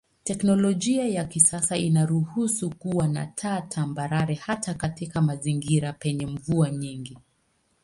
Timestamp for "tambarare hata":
3.61-4.73